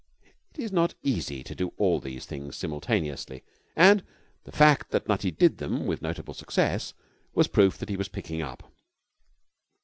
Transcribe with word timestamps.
It 0.55 0.59
is 0.59 0.71
not 0.71 0.95
easy 1.03 1.43
to 1.43 1.53
do 1.53 1.73
all 1.77 1.99
these 1.99 2.25
things 2.25 2.55
simultaneously, 2.55 3.43
and 3.75 4.03
the 4.45 4.51
fact 4.51 4.89
that 4.89 5.07
Nutty 5.07 5.29
did 5.29 5.59
them 5.59 5.85
with 5.85 6.01
notable 6.01 6.33
success 6.33 6.95
was 7.35 7.45
proof 7.47 7.77
that 7.77 7.89
he 7.89 7.97
was 7.97 8.07
picking 8.07 8.41
up. 8.41 8.73